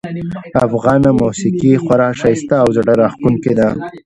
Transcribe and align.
افغانه 0.65 1.09
موسیقي 1.21 1.73
خورا 1.83 2.09
ښایسته 2.19 2.55
او 2.63 2.67
زړه 2.77 2.93
راښکونکې 3.01 3.53
ده 3.59 3.67